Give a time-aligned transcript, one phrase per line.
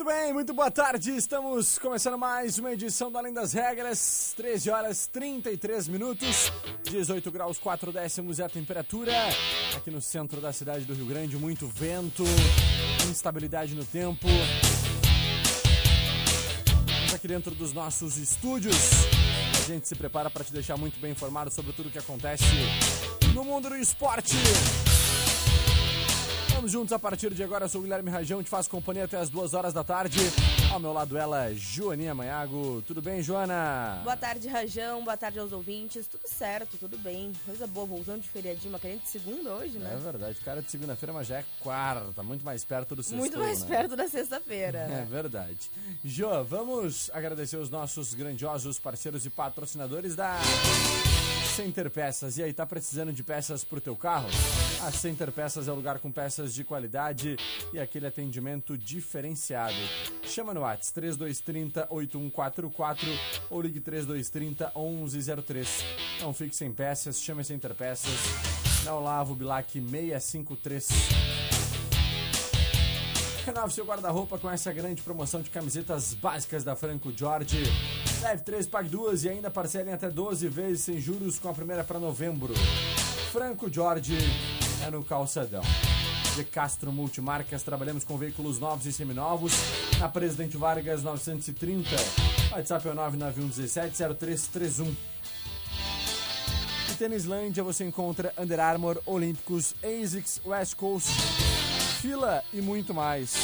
[0.00, 1.14] Muito bem, muito boa tarde.
[1.14, 4.32] Estamos começando mais uma edição do Além das Regras.
[4.34, 6.50] 13 horas 33 minutos,
[6.84, 9.12] 18 graus 4 décimos é a temperatura.
[9.76, 12.24] Aqui no centro da cidade do Rio Grande, muito vento,
[13.10, 14.26] instabilidade no tempo.
[16.88, 18.74] Estamos aqui dentro dos nossos estúdios.
[19.62, 22.46] A gente se prepara para te deixar muito bem informado sobre tudo o que acontece
[23.34, 24.34] no mundo do esporte.
[26.60, 27.64] Vamos juntos a partir de agora.
[27.64, 30.18] Eu sou o Guilherme Rajão, te faço companhia até as duas horas da tarde.
[30.70, 32.82] Ao meu lado ela, Joaninha Manhago.
[32.86, 34.02] Tudo bem, Joana?
[34.04, 35.02] Boa tarde, Rajão.
[35.02, 36.06] Boa tarde aos ouvintes.
[36.06, 37.32] Tudo certo, tudo bem.
[37.46, 39.90] Coisa boa, voltando de feriadinho, uma querente segunda hoje, né?
[39.90, 43.16] É verdade, cara de segunda-feira, mas já é quarta, muito mais perto do sexto.
[43.16, 43.66] Muito mais né?
[43.66, 44.86] perto da sexta-feira.
[45.00, 45.70] É verdade.
[46.04, 50.38] Jo, vamos agradecer os nossos grandiosos parceiros e patrocinadores da
[51.50, 52.38] Center Peças.
[52.38, 54.28] E aí, tá precisando de peças pro teu carro?
[54.82, 57.36] A Center Peças é o lugar com peças de qualidade
[57.72, 59.74] e aquele atendimento diferenciado.
[60.22, 63.08] Chama no WhatsApp 3230 8144
[63.50, 65.84] ou ligue 3230 1103.
[66.20, 68.10] Não fique sem peças, chame Center Peças.
[68.84, 70.88] Na Olavo Bilac 653.
[73.44, 77.64] Renove seu guarda-roupa com essa grande promoção de camisetas básicas da Franco Jorge.
[78.22, 81.82] Leve 3, pague 2 e ainda parcelem até 12 vezes sem juros com a primeira
[81.82, 82.52] para novembro.
[83.32, 84.18] Franco Jorge
[84.86, 85.62] é no calçadão.
[86.36, 89.54] De Castro Multimarcas, trabalhamos com veículos novos e seminovos.
[89.98, 91.88] Na Presidente Vargas 930.
[92.52, 94.94] WhatsApp é o 991170331.
[96.90, 101.10] Em Tênislândia você encontra Under Armour, Olímpicos, ASICS, West Coast,
[102.00, 103.34] Fila e muito mais.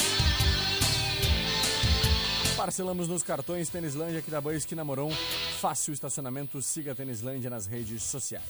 [2.57, 5.13] Parcelamos nos cartões Tênislândia aqui da Boa Esquina Moron.
[5.61, 8.45] Fácil estacionamento, siga Tênislândia nas redes sociais.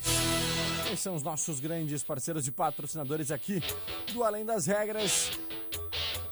[0.87, 3.61] Esses são os nossos grandes parceiros e patrocinadores aqui
[4.15, 5.31] do Além das Regras.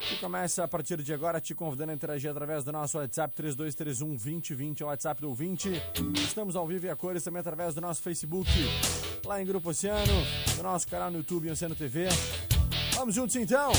[0.08, 4.08] Que começa a partir de agora te convidando a interagir através do nosso WhatsApp 3231
[4.16, 5.72] 2020, é o WhatsApp do ouvinte.
[6.22, 8.48] Estamos ao vivo e a cores também através do nosso Facebook,
[9.24, 10.12] lá em Grupo Oceano,
[10.56, 12.06] do nosso canal no YouTube Oceano TV.
[12.94, 13.72] Vamos juntos então!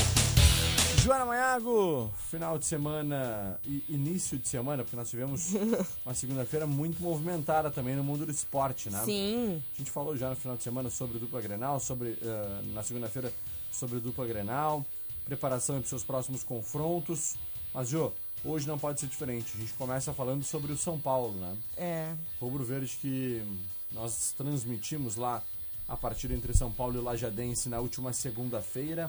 [1.06, 5.52] Joana Maiago, final de semana e início de semana, porque nós tivemos
[6.04, 9.04] uma segunda-feira muito movimentada também no mundo do esporte, né?
[9.04, 9.62] Sim.
[9.72, 13.32] A gente falou já no final de semana sobre dupla Grenal, sobre uh, na segunda-feira
[13.70, 14.84] sobre dupla Grenal,
[15.24, 17.36] preparação para os seus próximos confrontos.
[17.72, 18.10] Mas, Jô,
[18.44, 19.52] hoje não pode ser diferente.
[19.56, 21.56] A gente começa falando sobre o São Paulo, né?
[21.76, 22.14] É.
[22.40, 23.44] Rubro Verde que
[23.92, 25.40] nós transmitimos lá
[25.86, 29.08] a partida entre São Paulo e Lajadense na última segunda-feira.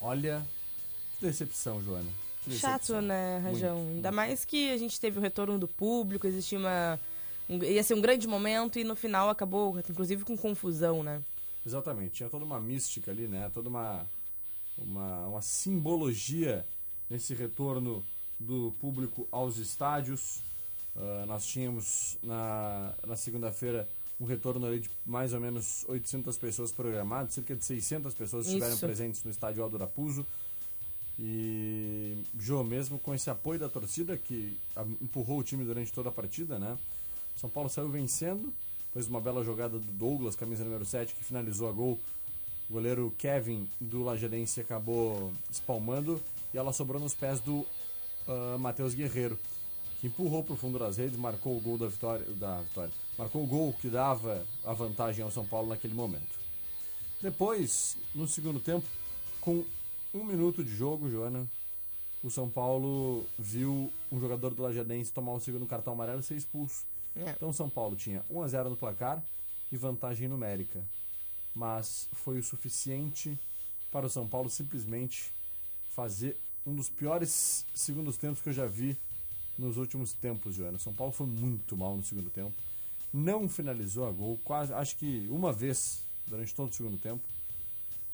[0.00, 0.46] Olha,
[1.20, 2.10] decepção, Joana.
[2.44, 3.02] Que Chato, decepção.
[3.02, 3.76] né, Rajão?
[3.76, 4.16] Muito, Ainda muito.
[4.16, 6.98] mais que a gente teve o retorno do público, existia uma.
[7.48, 11.22] um- ia ser um grande momento e no final acabou, inclusive, com confusão, né?
[11.66, 13.50] Exatamente, tinha toda uma mística ali, né?
[13.52, 14.06] Toda uma,
[14.78, 16.64] uma, uma simbologia
[17.10, 18.02] nesse retorno
[18.38, 20.40] do público aos estádios.
[20.96, 23.88] Ah, nós tínhamos na, na segunda-feira
[24.20, 28.72] um retorno ali de mais ou menos 800 pessoas programadas, cerca de 600 pessoas estiveram
[28.74, 28.84] Isso.
[28.84, 30.26] presentes no estádio Aldo Raposo.
[31.18, 34.56] E Jô, mesmo com esse apoio da torcida que
[35.00, 36.78] empurrou o time durante toda a partida, né?
[37.36, 38.52] São Paulo saiu vencendo,
[38.94, 41.98] de uma bela jogada do Douglas, camisa número 7, que finalizou a gol.
[42.68, 46.20] O goleiro Kevin do Lajadense acabou espalmando
[46.52, 47.64] e ela sobrou nos pés do
[48.28, 49.38] ah, Matheus Guerreiro.
[50.00, 53.42] que empurrou para o fundo das redes, marcou o gol da vitória, da vitória, marcou
[53.42, 56.38] o gol que dava a vantagem ao São Paulo naquele momento.
[57.20, 58.86] Depois, no segundo tempo,
[59.40, 59.64] com
[60.12, 61.46] um minuto de jogo, Joana,
[62.22, 66.36] o São Paulo viu um jogador do Lajadense tomar o segundo cartão amarelo e ser
[66.36, 66.84] expulso.
[67.14, 67.30] É.
[67.30, 69.22] Então o São Paulo tinha 1 a 0 no placar
[69.70, 70.82] e vantagem numérica.
[71.54, 73.38] Mas foi o suficiente
[73.90, 75.32] para o São Paulo simplesmente
[75.90, 78.96] fazer um dos piores segundos tempos que eu já vi
[79.56, 80.76] nos últimos tempos, Joana.
[80.76, 82.54] O São Paulo foi muito mal no segundo tempo.
[83.12, 87.22] Não finalizou a gol, quase, acho que uma vez durante todo o segundo tempo.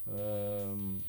[0.07, 1.01] Um,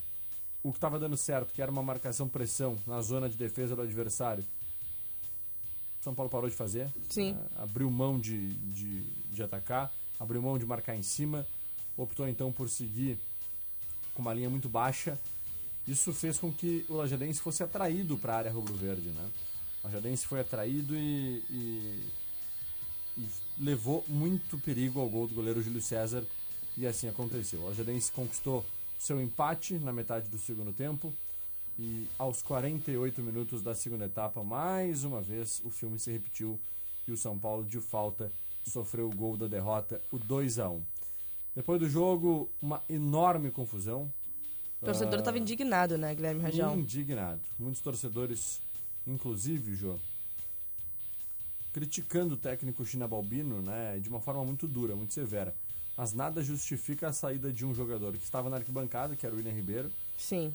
[0.66, 4.44] o que estava dando certo, que era uma marcação-pressão na zona de defesa do adversário,
[6.02, 6.92] São Paulo parou de fazer.
[7.08, 7.34] Sim.
[7.34, 9.02] Uh, abriu mão de, de,
[9.32, 11.46] de atacar, abriu mão de marcar em cima,
[11.96, 13.20] optou então por seguir
[14.16, 15.20] com uma linha muito baixa.
[15.88, 19.30] Isso fez com que o Lajadense fosse atraído para a área rubro-verde, né?
[19.84, 22.10] O Lajadense foi atraído e, e,
[23.20, 23.30] e,
[23.60, 26.24] levou muito perigo ao gol do goleiro Júlio César
[26.76, 27.60] e assim aconteceu.
[27.60, 28.66] O Lajadense conquistou
[28.98, 31.14] seu empate na metade do segundo tempo
[31.78, 36.60] e aos 48 minutos da segunda etapa, mais uma vez o filme se repetiu
[37.08, 38.32] e o São Paulo de falta
[38.66, 40.82] sofreu o gol da derrota, o 2 a 1.
[41.56, 44.12] Depois do jogo, uma enorme confusão.
[44.82, 46.78] O torcedor estava uh, indignado, né, Guilherme Rajão?
[46.78, 47.42] Indignado.
[47.60, 48.60] Muitos torcedores,
[49.06, 49.98] inclusive, Jô,
[51.72, 55.56] criticando o técnico China Balbino, né, de uma forma muito dura, muito severa
[55.98, 59.38] mas nada justifica a saída de um jogador que estava na arquibancada, que era o
[59.38, 59.92] William Ribeiro.
[60.18, 60.54] Sim.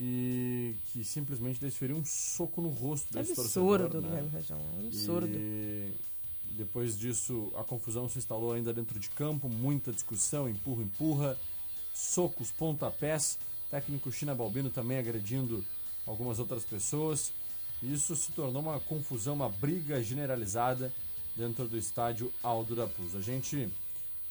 [0.00, 4.10] E que simplesmente desferiu um soco no rosto desse absurdo, torcedor.
[4.10, 4.28] Né?
[4.32, 5.28] Região, é absurdo.
[5.28, 5.92] E
[6.56, 11.38] depois disso, a confusão se instalou ainda dentro de campo, muita discussão, empurra, empurra,
[11.94, 13.38] socos, pontapés.
[13.70, 15.64] Técnico China Balbino também agredindo
[16.06, 17.32] algumas outras pessoas.
[17.82, 20.92] Isso se tornou uma confusão, uma briga generalizada
[21.34, 23.16] dentro do estádio Aldo da Puz.
[23.16, 23.70] A gente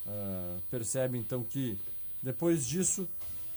[0.06, 1.78] Uh, percebe então que
[2.22, 3.08] depois disso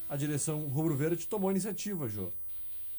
[0.09, 2.31] a direção rubro-verde tomou a iniciativa, Jô,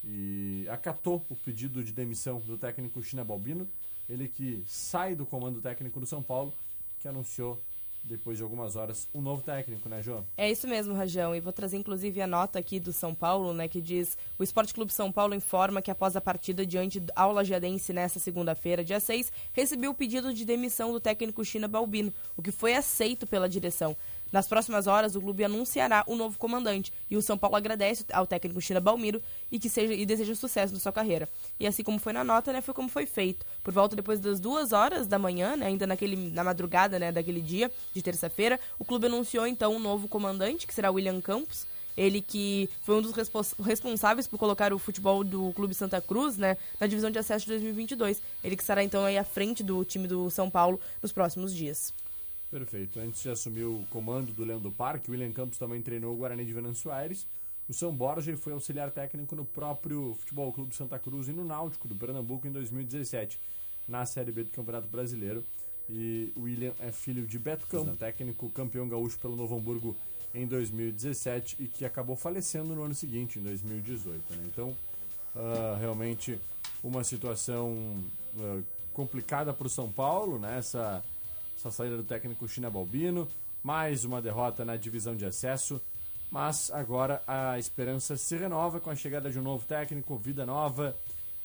[0.04, 3.68] e acatou o pedido de demissão do técnico China Balbino,
[4.08, 6.52] ele que sai do comando técnico do São Paulo,
[7.00, 7.60] que anunciou
[8.08, 10.24] depois de algumas horas, um novo técnico, né, João?
[10.36, 11.34] É isso mesmo, Rajão.
[11.34, 14.72] E vou trazer inclusive a nota aqui do São Paulo, né, que diz: o Esporte
[14.72, 19.32] Clube São Paulo informa que após a partida diante ao Lajadense nesta segunda-feira, dia 6,
[19.52, 23.96] recebeu o pedido de demissão do técnico China Balbino, o que foi aceito pela direção.
[24.36, 28.26] Nas próximas horas, o clube anunciará o novo comandante e o São Paulo agradece ao
[28.26, 31.26] técnico China Balmiro e que seja e deseja sucesso na sua carreira.
[31.58, 33.46] E assim como foi na nota, né, foi como foi feito.
[33.64, 37.40] Por volta depois das duas horas da manhã, né, ainda naquele, na madrugada né, daquele
[37.40, 41.66] dia, de terça-feira, o clube anunciou então um novo comandante, que será William Campos.
[41.96, 43.14] Ele que foi um dos
[43.58, 47.52] responsáveis por colocar o futebol do Clube Santa Cruz né, na divisão de acesso de
[47.52, 48.20] 2022.
[48.44, 51.94] Ele que estará então aí à frente do time do São Paulo nos próximos dias.
[52.50, 53.00] Perfeito.
[53.00, 56.44] Antes de assumir o comando do Leão do Parque, William Campos também treinou o Guarani
[56.44, 57.26] de Venâncio Aires.
[57.68, 61.88] O São Borja foi auxiliar técnico no próprio Futebol Clube Santa Cruz e no Náutico
[61.88, 63.40] do Pernambuco em 2017,
[63.88, 65.44] na Série B do Campeonato Brasileiro.
[65.88, 69.96] E o William é filho de Beto Campos, técnico campeão gaúcho pelo Novo Hamburgo
[70.34, 74.34] em 2017 e que acabou falecendo no ano seguinte, em 2018.
[74.34, 74.42] Né?
[74.46, 74.76] Então,
[75.34, 76.38] uh, realmente
[76.82, 77.72] uma situação
[78.36, 80.58] uh, complicada para o São Paulo, né?
[80.58, 81.02] Essa
[81.56, 83.28] essa saída do técnico China Balbino,
[83.62, 85.80] mais uma derrota na divisão de acesso,
[86.30, 90.94] mas agora a esperança se renova com a chegada de um novo técnico, vida nova,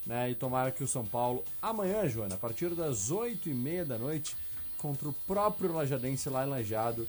[0.06, 0.30] né?
[0.30, 3.98] E tomara que o São Paulo, amanhã, Joana, a partir das 8 e meia da
[3.98, 4.36] noite,
[4.78, 7.08] contra o próprio Lajadense lá em Lajado,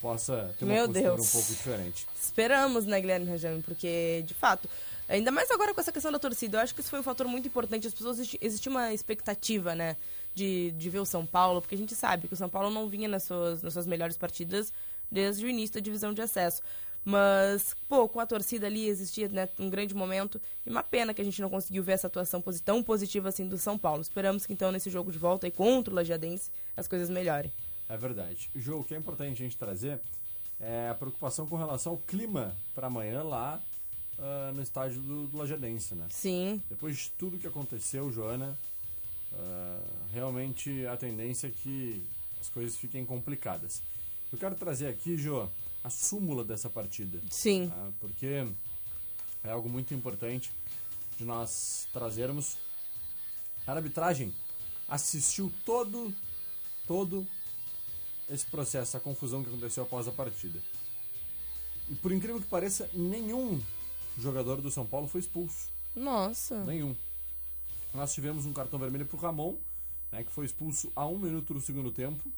[0.00, 1.28] possa ter uma Meu postura Deus.
[1.28, 2.06] um pouco diferente.
[2.20, 4.68] Esperamos, né, Guilherme Rajame, porque, de fato,
[5.08, 7.26] ainda mais agora com essa questão da torcida, eu acho que isso foi um fator
[7.28, 7.86] muito importante.
[7.86, 9.96] As pessoas, existia uma expectativa, né?
[10.34, 12.88] De, de ver o São Paulo, porque a gente sabe que o São Paulo não
[12.88, 14.72] vinha nas suas, nas suas melhores partidas
[15.10, 16.62] desde o início da divisão de acesso.
[17.04, 21.20] Mas, pô, com a torcida ali existia né, um grande momento e uma pena que
[21.20, 24.00] a gente não conseguiu ver essa atuação tão positiva assim do São Paulo.
[24.00, 27.52] Esperamos que então nesse jogo de volta aí contra o Lajadense as coisas melhorem.
[27.88, 28.48] É verdade.
[28.54, 30.00] O jogo que é importante a gente trazer
[30.60, 33.60] é a preocupação com relação ao clima para amanhã lá
[34.18, 36.06] uh, no estádio do, do Lajadense, né?
[36.08, 36.62] Sim.
[36.70, 38.56] Depois de tudo que aconteceu, Joana,
[39.32, 42.02] Uh, realmente a tendência é que
[42.40, 43.82] as coisas fiquem complicadas.
[44.32, 45.48] Eu quero trazer aqui, Jo,
[45.82, 47.20] a súmula dessa partida.
[47.30, 47.68] Sim.
[47.68, 47.90] Tá?
[48.00, 48.46] Porque
[49.44, 50.52] é algo muito importante
[51.18, 52.56] de nós trazermos.
[53.66, 54.32] A arbitragem
[54.88, 56.14] assistiu todo,
[56.86, 57.26] todo
[58.28, 60.58] esse processo, a confusão que aconteceu após a partida.
[61.90, 63.60] E por incrível que pareça, nenhum
[64.18, 65.68] jogador do São Paulo foi expulso.
[65.94, 66.64] Nossa.
[66.64, 66.94] Nenhum.
[67.94, 69.56] Nós tivemos um cartão vermelho para o Ramon,
[70.10, 72.30] né, que foi expulso a um minuto do segundo tempo.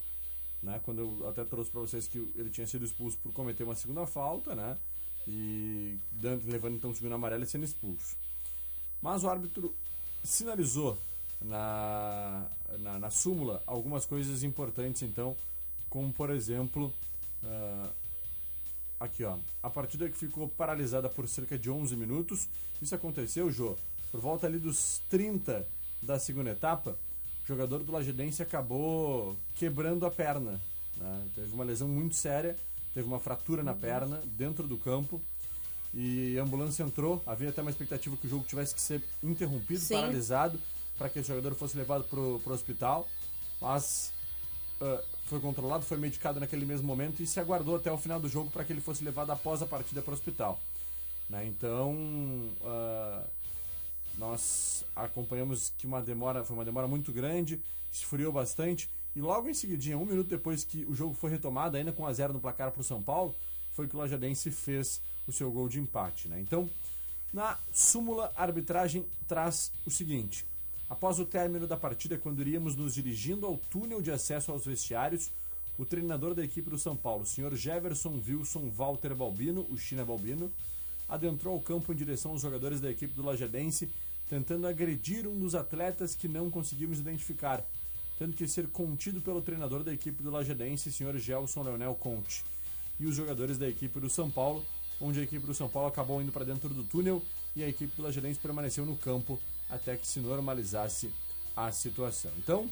[0.63, 3.75] Né, quando eu até trouxe para vocês que ele tinha sido expulso por cometer uma
[3.75, 4.79] segunda falta, né,
[5.27, 8.17] e dando, levando então o segundo amarelo e sendo expulso.
[9.03, 9.75] Mas o árbitro
[10.23, 10.97] sinalizou
[11.43, 12.47] na,
[12.79, 15.37] na, na súmula algumas coisas importantes, então,
[15.91, 16.93] como por exemplo,
[17.43, 17.91] uh,
[18.99, 22.49] aqui ó, a partida que ficou paralisada por cerca de 11 minutos.
[22.81, 23.77] Isso aconteceu, Jô,
[24.15, 25.67] por volta ali dos 30
[26.01, 26.97] da segunda etapa.
[27.43, 30.61] O jogador do Lagedense acabou quebrando a perna.
[30.97, 31.27] Né?
[31.35, 32.57] Teve uma lesão muito séria,
[32.95, 35.21] teve uma fratura na perna dentro do campo.
[35.93, 37.21] E a ambulância entrou.
[37.27, 39.95] Havia até uma expectativa que o jogo tivesse que ser interrompido, Sim.
[39.95, 40.61] paralisado,
[40.97, 43.09] para que esse jogador fosse levado para o hospital.
[43.61, 44.13] Mas
[44.81, 48.29] uh, foi controlado, foi medicado naquele mesmo momento e se aguardou até o final do
[48.29, 50.61] jogo para que ele fosse levado após a partida para o hospital.
[51.29, 51.47] Né?
[51.47, 51.95] Então,
[52.61, 53.44] uh,
[54.19, 57.61] nós acompanhamos que uma demora, foi uma demora muito grande,
[57.93, 61.93] esfriou bastante e logo em seguida, um minuto depois que o jogo foi retomado, ainda
[61.93, 63.35] com a zero no placar para o São Paulo,
[63.73, 66.27] foi que o Lajadense fez o seu gol de empate.
[66.27, 66.41] Né?
[66.41, 66.69] Então,
[67.33, 70.45] na súmula, a arbitragem traz o seguinte:
[70.91, 75.31] após o término da partida, quando iríamos nos dirigindo ao túnel de acesso aos vestiários,
[75.79, 80.05] o treinador da equipe do São Paulo, o senhor Jefferson Wilson Walter Balbino, o China
[80.05, 80.51] Balbino,
[81.09, 83.91] adentrou ao campo em direção aos jogadores da equipe do Lajadense,
[84.29, 87.65] tentando agredir um dos atletas que não conseguimos identificar,
[88.19, 92.45] tendo que ser contido pelo treinador da equipe do Lajadense, senhor Gelson Leonel Conte,
[92.99, 94.65] e os jogadores da equipe do São Paulo,
[95.01, 97.23] onde a equipe do São Paulo acabou indo para dentro do túnel
[97.55, 101.11] e a equipe do Lajadense permaneceu no campo até que se normalizasse
[101.57, 102.31] a situação.
[102.39, 102.69] Então,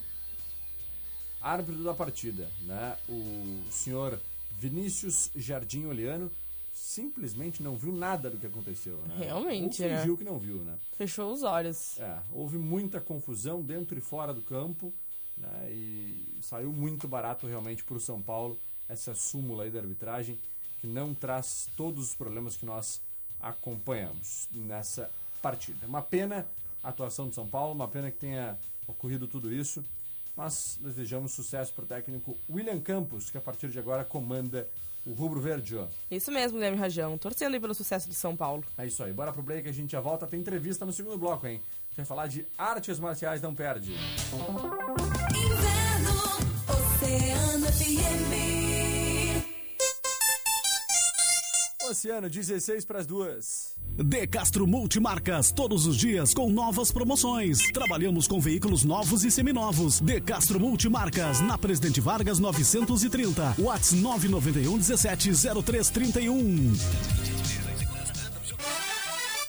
[1.41, 4.19] árbitro da partida, né, o senhor
[4.59, 6.31] Vinícius Jardim Oliano,
[6.73, 8.97] simplesmente não viu nada do que aconteceu.
[9.05, 9.25] Né?
[9.25, 9.97] Realmente, Ou né?
[9.97, 10.17] fingiu né?
[10.17, 10.77] que não viu, né?
[10.97, 11.99] Fechou os olhos.
[11.99, 14.91] É, houve muita confusão dentro e fora do campo,
[15.37, 15.71] né?
[15.71, 20.39] E saiu muito barato realmente para o São Paulo essa súmula aí da arbitragem
[20.81, 22.99] que não traz todos os problemas que nós
[23.39, 25.09] acompanhamos nessa
[25.41, 25.85] partida.
[25.85, 26.45] Uma pena
[26.83, 29.83] a atuação do São Paulo, uma pena que tenha ocorrido tudo isso,
[30.35, 34.67] mas desejamos sucesso para o técnico William Campos, que a partir de agora comanda
[35.05, 35.77] o Rubro Verde.
[35.77, 35.87] Ó.
[36.09, 37.17] Isso mesmo, Guilherme Rajão.
[37.17, 38.63] Torcendo aí pelo sucesso do São Paulo.
[38.77, 39.11] É isso aí.
[39.11, 40.27] Bora pro break, a gente já volta.
[40.27, 41.61] Tem entrevista no segundo bloco, hein?
[41.63, 43.93] A gente vai falar de artes marciais, não perde.
[45.33, 46.11] Inverno,
[46.67, 48.52] Oceano FM.
[51.93, 53.75] Oceano, 16 para as duas.
[53.95, 57.59] De Castro Multimarcas, todos os dias com novas promoções.
[57.71, 60.01] Trabalhamos com veículos novos e seminovos.
[60.01, 63.57] De Castro Multimarcas, na Presidente Vargas 930.
[63.59, 65.31] Watts 991 17
[65.63, 67.32] 0331.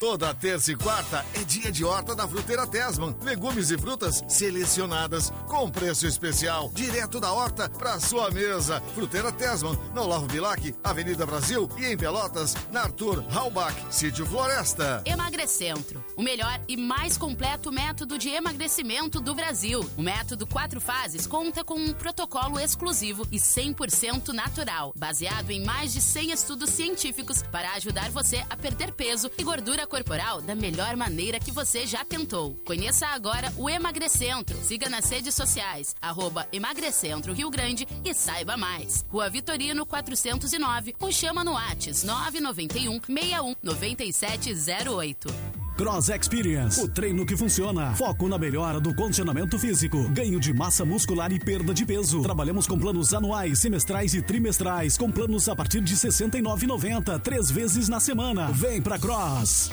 [0.05, 3.17] Toda terça e quarta é dia de horta da Fruteira Tesman.
[3.23, 8.83] Legumes e frutas selecionadas com preço especial, direto da horta para sua mesa.
[8.95, 15.03] Fruteira Tesman, na Olavo Bilac, Avenida Brasil e em Pelotas, na Arthur Halbach, Sítio Floresta.
[15.07, 19.89] Emagrecentro, o melhor e mais completo método de emagrecimento do Brasil.
[19.97, 25.95] O método quatro fases conta com um protocolo exclusivo e 100% natural, baseado em mais
[25.95, 30.97] de 100 estudos científicos para ajudar você a perder peso e gordura corporal da melhor
[30.97, 32.57] maneira que você já tentou.
[32.65, 34.57] Conheça agora o Emagrecentro.
[34.61, 39.05] Siga nas redes sociais, arroba Emagrecentro Rio Grande e saiba mais.
[39.09, 45.64] Rua Vitorino 409 ou chama no Whats 991 61 9708.
[45.77, 47.95] Cross Experience, o treino que funciona.
[47.95, 52.23] Foco na melhora do condicionamento físico, ganho de massa muscular e perda de peso.
[52.23, 57.51] Trabalhamos com planos anuais, semestrais e trimestrais, com planos a partir de R$ 69,90, três
[57.51, 58.53] vezes na semana.
[58.53, 59.71] Vem pra Cross.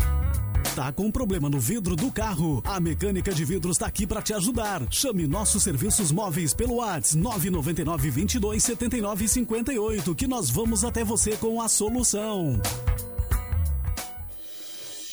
[0.75, 2.61] Tá com problema no vidro do carro?
[2.65, 4.81] A mecânica de vidros está aqui para te ajudar.
[4.89, 11.35] Chame nossos serviços móveis pelo WhatsApp 999 22 79 58 que nós vamos até você
[11.35, 12.59] com a solução.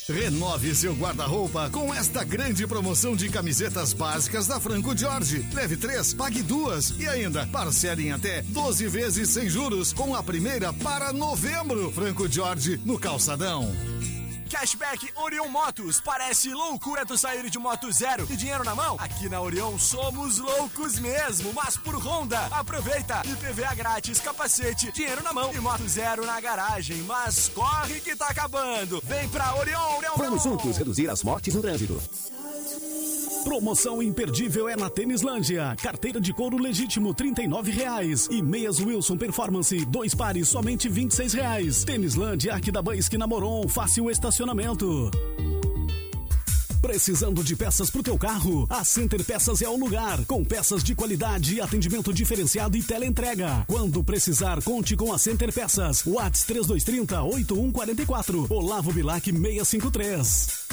[0.08, 5.44] Renove seu guarda-roupa com esta grande promoção de camisetas básicas da Franco Jorge.
[5.52, 10.22] Leve três, pague duas e ainda parcele em até 12 vezes sem juros com a
[10.22, 11.90] primeira para novembro.
[11.90, 13.70] Franco Jorge no calçadão.
[14.48, 16.00] Cashback Orion Motos.
[16.00, 18.96] Parece loucura tu sair de moto zero e dinheiro na mão?
[18.98, 22.46] Aqui na Orion somos loucos mesmo, mas por Honda.
[22.46, 23.22] Aproveita!
[23.24, 27.02] IPVA grátis, capacete, dinheiro na mão e moto zero na garagem.
[27.02, 29.02] Mas corre que tá acabando.
[29.04, 30.14] Vem pra Orion, Orion.
[30.16, 32.00] Vamos juntos reduzir as mortes no trânsito.
[33.44, 35.74] Promoção imperdível é na Tênislândia.
[35.82, 41.84] Carteira de couro legítimo, R$ reais E meias Wilson Performance, dois pares, somente R$ reais.
[41.84, 45.10] Tênislândia, Arquidaban, esquina Moron, fácil estacionamento.
[46.80, 48.66] Precisando de peças pro teu carro?
[48.70, 50.24] A Center Peças é o lugar.
[50.26, 53.64] Com peças de qualidade, atendimento diferenciado e teleentrega.
[53.66, 56.04] Quando precisar, conte com a Center Peças.
[56.06, 58.46] Whats 3230 8144.
[58.48, 60.68] Olavo Bilac 653.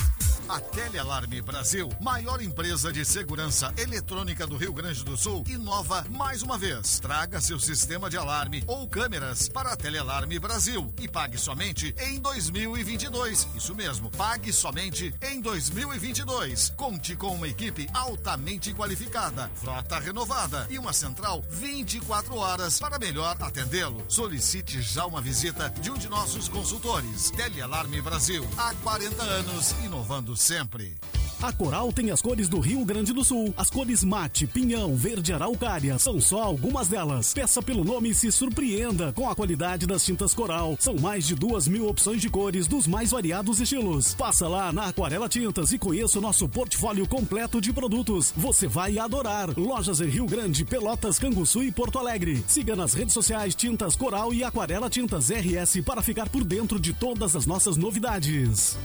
[0.47, 6.43] A Telealarme Brasil, maior empresa de segurança eletrônica do Rio Grande do Sul, inova mais
[6.43, 6.99] uma vez.
[6.99, 12.19] Traga seu sistema de alarme ou câmeras para a Telealarme Brasil e pague somente em
[12.19, 13.47] 2022.
[13.55, 16.73] Isso mesmo, pague somente em 2022.
[16.77, 23.35] Conte com uma equipe altamente qualificada, frota renovada e uma central 24 horas para melhor
[23.39, 24.03] atendê-lo.
[24.07, 27.31] Solicite já uma visita de um de nossos consultores.
[27.31, 30.95] Telealarme Brasil, há 40 anos, inovando sempre.
[31.41, 33.53] A Coral tem as cores do Rio Grande do Sul.
[33.57, 35.99] As cores mate, pinhão, verde araucária.
[35.99, 37.33] São só algumas delas.
[37.33, 40.75] Peça pelo nome e se surpreenda com a qualidade das tintas Coral.
[40.79, 44.15] São mais de duas mil opções de cores dos mais variados estilos.
[44.15, 48.33] Passa lá na Aquarela Tintas e conheça o nosso portfólio completo de produtos.
[48.35, 49.49] Você vai adorar.
[49.57, 52.43] Lojas em Rio Grande, Pelotas, Canguçu e Porto Alegre.
[52.47, 56.93] Siga nas redes sociais Tintas Coral e Aquarela Tintas RS para ficar por dentro de
[56.93, 58.77] todas as nossas novidades.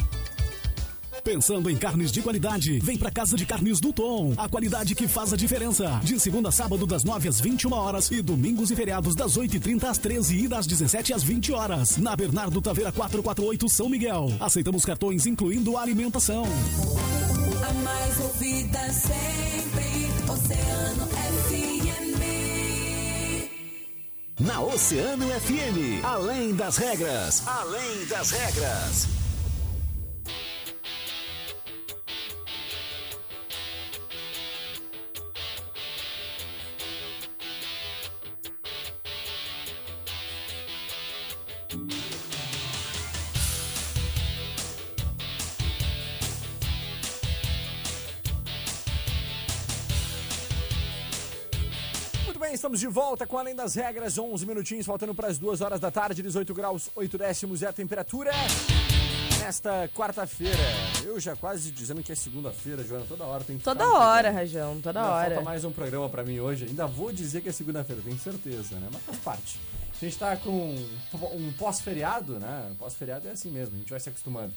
[1.23, 4.33] Pensando em carnes de qualidade, vem pra Casa de Carnes do Tom.
[4.37, 6.01] A qualidade que faz a diferença.
[6.03, 9.85] De segunda a sábado, das 9 às 21 horas e domingos e feriados, das 8h30
[9.85, 11.99] às 13 e das 17 às 20 horas.
[11.99, 14.33] Na Bernardo Taveira 448, São Miguel.
[14.41, 16.45] Aceitamos cartões, incluindo alimentação.
[17.69, 22.01] A mais ouvida sempre, Oceano FM.
[24.41, 29.20] Na Oceano FM, além das regras, além das regras.
[52.71, 55.91] Estamos de volta com Além das Regras, 11 minutinhos, faltando para as 2 horas da
[55.91, 58.31] tarde, 18 graus, 8 décimos é a temperatura.
[59.41, 60.57] Nesta quarta-feira,
[61.05, 64.29] eu já quase dizendo que é segunda-feira, Joana, toda hora tem que Toda ficar hora,
[64.29, 64.35] entendendo.
[64.37, 65.35] Rajão, toda Ainda hora.
[65.35, 66.67] Falta mais um programa pra mim hoje.
[66.67, 68.89] Ainda vou dizer que é segunda-feira, tenho certeza, né?
[68.93, 69.61] Mas faz parte.
[70.01, 70.77] A gente tá com
[71.35, 72.71] um pós-feriado, né?
[72.79, 74.55] Pós-feriado é assim mesmo, a gente vai se acostumando.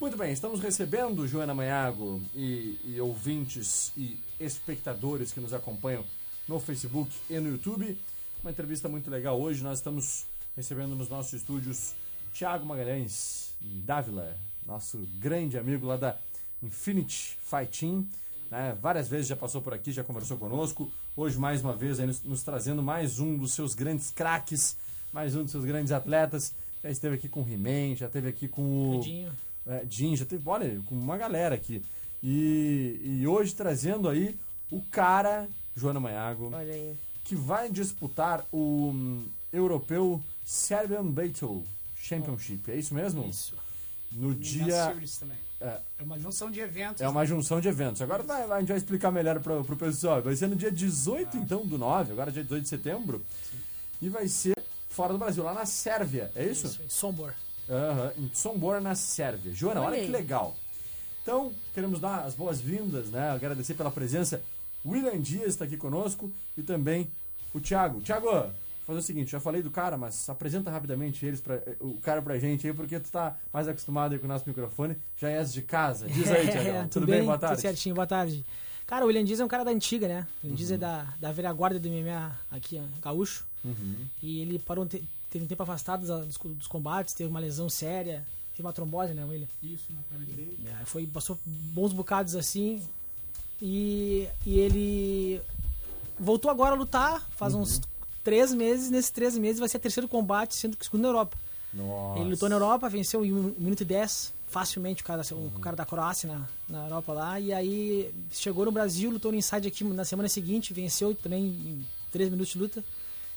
[0.00, 6.04] Muito bem, estamos recebendo Joana Manhago e, e ouvintes e espectadores que nos acompanham
[6.52, 7.96] no Facebook e no YouTube.
[8.42, 9.64] Uma entrevista muito legal hoje.
[9.64, 11.94] Nós estamos recebendo nos nossos estúdios
[12.34, 14.36] Thiago Magalhães Dávila,
[14.66, 16.18] nosso grande amigo lá da
[16.62, 18.06] Infinity Fighting.
[18.50, 18.76] Né?
[18.82, 20.92] Várias vezes já passou por aqui, já conversou conosco.
[21.16, 24.76] Hoje, mais uma vez, aí nos, nos trazendo mais um dos seus grandes craques,
[25.10, 26.52] mais um dos seus grandes atletas.
[26.82, 29.00] Já esteve aqui com o He-Man, já esteve aqui com o.
[29.00, 29.32] Dinho.
[29.66, 31.82] É, Jim, já teve, olha, com uma galera aqui.
[32.22, 34.36] E, e hoje trazendo aí
[34.70, 36.94] o cara, Joana Manhago, Olha aí.
[37.24, 41.64] que vai disputar o hum, europeu Serbian Battle
[41.96, 42.70] Championship.
[42.70, 43.24] É isso mesmo?
[43.26, 43.54] Isso.
[44.10, 44.94] No E dia.
[45.60, 45.78] É.
[45.98, 47.00] É uma junção de eventos.
[47.00, 48.02] É uma junção de eventos.
[48.02, 50.20] Agora vai, vai- a gente vai explicar melhor pro, pro pessoal.
[50.20, 53.24] Vai ser no dia 18, então, do 9, agora dia 18 de setembro.
[54.00, 54.56] E vai ser
[54.88, 56.30] fora do Brasil, lá na Sérvia.
[56.34, 56.66] É isso?
[56.66, 57.32] Isso, em Sombor.
[57.70, 59.52] Aham, em Sombor, na Sérvia.
[59.54, 60.56] Joana, olha, Olha que legal.
[61.22, 63.30] Então, queremos dar as boas-vindas, né?
[63.30, 64.42] Agradecer pela presença.
[64.84, 67.08] William Dias está aqui conosco e também
[67.54, 68.00] o Thiago.
[68.00, 68.50] Thiago, vou
[68.86, 72.38] fazer o seguinte, já falei do cara, mas apresenta rapidamente eles pra, o cara pra
[72.38, 75.62] gente aí, porque tu tá mais acostumado aí com o nosso microfone, já és de
[75.62, 76.06] casa.
[76.08, 76.68] Diz aí, Thiago.
[76.68, 77.24] É, tudo, bem?
[77.24, 77.56] Boa tarde.
[77.56, 78.44] Tudo certinho, boa tarde.
[78.86, 80.26] Cara, o William Dias é um cara da antiga, né?
[80.42, 83.46] O William Dias é da, da velha guarda do MMA aqui, ó, gaúcho.
[83.64, 83.94] Uhum.
[84.22, 87.70] E ele parou, um te- teve um tempo afastado dos, dos combates, teve uma lesão
[87.70, 89.46] séria, teve uma trombose, né, William?
[89.62, 90.52] Isso, na perna direita.
[90.82, 92.82] É, foi, passou bons bocados assim.
[93.64, 95.40] E, e ele
[96.18, 97.80] voltou agora a lutar, faz uns
[98.24, 98.90] três meses.
[98.90, 101.38] Nesses três meses vai ser o terceiro combate, sendo que o segundo na Europa.
[101.72, 102.18] Nossa.
[102.18, 105.76] Ele lutou na Europa, venceu em 1 minuto e 10, facilmente, o cara, o cara
[105.76, 107.38] da Croácia na, na Europa lá.
[107.38, 111.86] E aí chegou no Brasil, lutou no Inside aqui na semana seguinte, venceu também em
[112.10, 112.84] 3 minutos de luta.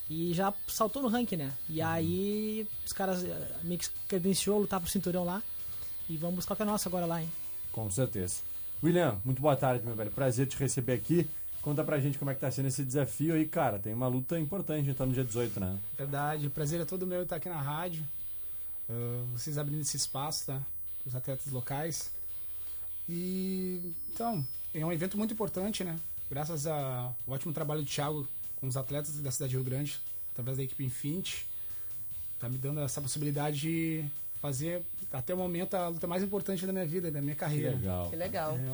[0.09, 1.53] E já saltou no ranking, né?
[1.69, 5.41] E aí os caras eh, meio que credenciou lutar pro cinturão lá.
[6.09, 7.31] E vamos buscar o que é nosso agora lá, hein?
[7.71, 8.41] Com certeza.
[8.85, 10.11] William, muito boa tarde, meu velho.
[10.11, 11.27] Prazer te receber aqui.
[11.63, 13.79] Conta pra gente como é que tá sendo esse desafio aí, cara.
[13.79, 15.79] Tem uma luta importante então no dia 18, né?
[15.97, 18.05] Verdade, prazer é todo meu estar aqui na rádio.
[18.87, 20.61] Ah, vocês abrindo esse espaço, tá?
[21.03, 22.11] Os atletas locais.
[23.09, 25.99] E então, é um evento muito importante, né?
[26.29, 28.27] Graças ao ótimo trabalho do Thiago
[28.61, 29.99] com os atletas da cidade de Rio Grande,
[30.31, 31.47] através da equipe Infinity,
[32.39, 34.05] tá me dando essa possibilidade de
[34.45, 37.71] fazer, até o momento, a luta mais importante da minha vida, da minha carreira.
[37.71, 38.09] legal.
[38.09, 38.57] Que legal.
[38.57, 38.73] É,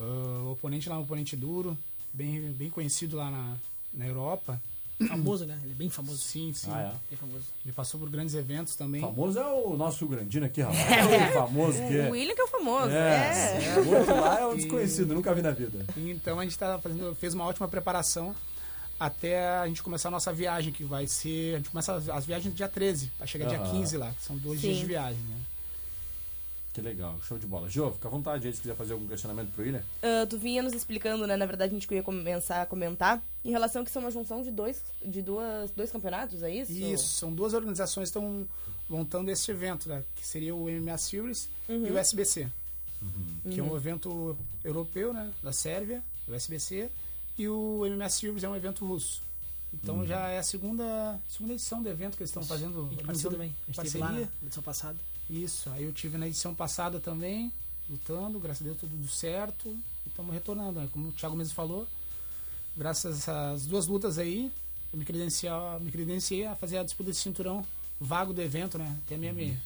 [0.00, 1.76] ah, o oponente lá é um oponente duro,
[2.12, 3.56] bem, bem conhecido lá na,
[3.94, 4.60] na Europa.
[5.08, 5.58] Famoso, né?
[5.64, 6.18] Ele é bem famoso.
[6.18, 6.70] Sim, sim.
[6.72, 7.10] Ah, é?
[7.10, 7.44] Bem famoso.
[7.64, 9.00] Ele passou por grandes eventos também.
[9.00, 10.78] Famoso é o nosso Grandino aqui, rapaz.
[10.78, 11.30] É.
[11.30, 12.10] O famoso que O é.
[12.10, 12.90] William que é o famoso.
[12.90, 13.78] É, É.
[13.80, 15.84] o outro lá é um desconhecido, nunca vi na vida.
[15.96, 18.32] Então a gente tá fazendo, fez uma ótima preparação
[19.06, 21.54] até a gente começar a nossa viagem, que vai ser.
[21.54, 23.70] A gente começa as, as viagens dia 13, vai chegar dia Aham.
[23.78, 24.68] 15 lá, que são dois Sim.
[24.68, 25.36] dias de viagem, né?
[26.72, 27.68] Que legal, show de bola.
[27.68, 29.82] Jô, fica à vontade aí se quiser fazer algum questionamento pro William.
[30.02, 31.36] Ah, tu vinha nos explicando, né?
[31.36, 34.50] Na verdade, a gente ia começar a comentar em relação que são uma junção de
[34.50, 36.72] dois, de duas, dois campeonatos, é isso?
[36.72, 38.48] Isso, são duas organizações que estão
[38.88, 40.02] montando esse evento, né?
[40.14, 42.48] Que seria o MMA Series e o SBC.
[43.50, 45.30] Que é um evento europeu, né?
[45.42, 46.88] Da Sérvia, o SBC.
[47.38, 49.22] E o MMA Series é um evento russo.
[49.72, 52.90] Então já é a segunda, segunda edição do evento que eles estão fazendo.
[53.08, 53.54] A gente também.
[53.68, 54.32] A gente esteve lá parceria.
[54.40, 54.98] na edição passada.
[55.30, 57.50] Isso, aí eu tive na edição passada também,
[57.88, 59.68] lutando, graças a Deus tudo certo.
[60.04, 60.88] E estamos retornando, né?
[60.92, 61.88] como o Thiago mesmo falou.
[62.76, 64.52] Graças a essas duas lutas aí,
[64.92, 67.64] eu me, credenciar, me credenciei a fazer a disputa de cinturão
[67.98, 68.98] vago do evento, né?
[69.06, 69.58] Até meia meia.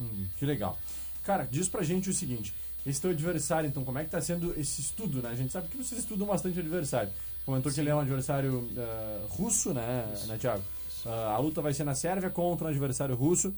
[0.00, 0.78] Hum, que legal.
[1.24, 2.54] Cara, diz pra gente o seguinte:
[2.86, 5.30] esse teu adversário, então, como é que tá sendo esse estudo, né?
[5.30, 7.10] A gente sabe que vocês estudam bastante adversário.
[7.46, 10.62] Comentou que ele é um adversário eh, russo, né, né Thiago?
[11.04, 13.54] Ah, a luta vai ser na Sérvia contra um adversário russo.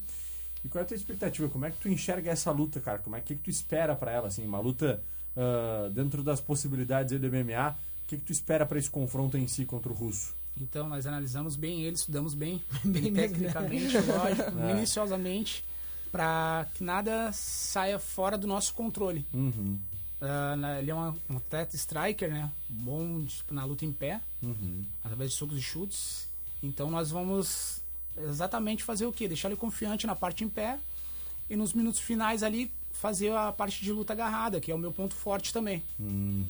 [0.63, 1.47] E qual é a tua expectativa?
[1.47, 2.99] Como é que tu enxerga essa luta, cara?
[2.99, 4.45] Como é que, que tu espera pra ela, assim?
[4.45, 5.01] Uma luta
[5.37, 7.77] ah, dentro das possibilidades do MMA.
[8.03, 10.33] O que, que tu espera pra esse confronto em si contra o russo?
[10.59, 14.73] Então nós analisamos bem ele, estudamos bem, Bem tecnicamente, lógico, É.
[14.73, 15.63] minuciosamente,
[16.11, 19.25] para que nada saia fora do nosso controle.
[19.33, 19.77] Uhum,
[20.19, 22.49] Ah, na- ele é uma- um atleta striker, né?
[22.67, 24.83] Bom tipo, na luta em pé, uhum.
[25.03, 26.27] através de socos e chutes.
[26.63, 27.83] Então nós vamos
[28.17, 29.27] exatamente fazer o quê?
[29.27, 30.79] Deixar ele confiante na parte em pé
[31.47, 34.91] e nos minutos finais ali fazer a parte de luta agarrada, que é o meu
[34.91, 35.83] ponto forte também.
[35.99, 36.43] Uhum.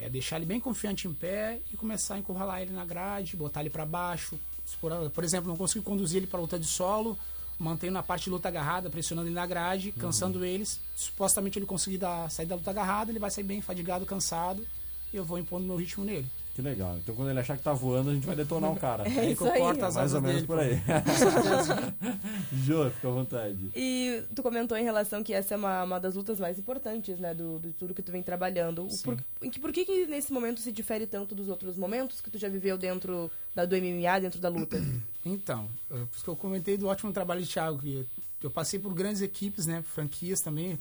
[0.00, 3.60] É deixar ele bem confiante em pé e começar a encurralar ele na grade, botar
[3.60, 4.38] ele para baixo.
[4.82, 7.18] Por, por exemplo, não consigo conduzir ele para luta de solo,
[7.58, 10.80] mantenho na parte de luta agarrada, pressionando ele na grade, cansando eles.
[10.94, 14.64] Supostamente ele conseguir dar, sair da luta agarrada, ele vai sair bem fadigado, cansado,
[15.12, 16.26] e eu vou impondo meu ritmo nele.
[16.58, 16.96] Que legal.
[16.98, 19.04] Então quando ele achar que tá voando, a gente vai detonar o cara.
[19.08, 19.80] É Aí isso que eu aí.
[19.80, 20.74] as Mais ou menos dele, por aí.
[22.66, 23.70] Jô, fica à vontade.
[23.76, 27.32] E tu comentou em relação que essa é uma, uma das lutas mais importantes, né,
[27.32, 28.88] do, de tudo que tu vem trabalhando.
[28.88, 32.20] O Por, em que, por que, que nesse momento se difere tanto dos outros momentos
[32.20, 34.82] que tu já viveu dentro da, do MMA, dentro da luta?
[35.34, 37.78] Então, é por isso que eu comentei do ótimo trabalho de Thiago.
[37.80, 38.06] Que
[38.42, 39.82] eu passei por grandes equipes, né?
[39.82, 40.78] Franquias também.